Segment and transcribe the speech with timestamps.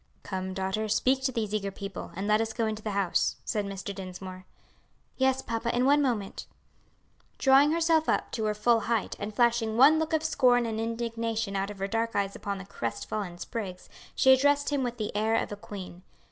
[0.23, 3.65] "Come, daughter, speak to these eager people, and let us go into the house," said
[3.67, 3.93] Mr.
[3.93, 4.47] Dinsmore.
[5.15, 6.47] "Yes, papa, in one moment."
[7.37, 11.55] Drawing herself up to her full height, and flashing one look of scorn and indignation
[11.55, 15.15] out of her dark eyes upon the crest fallen Spriggs, she addressed him with the
[15.15, 16.01] air of a queen.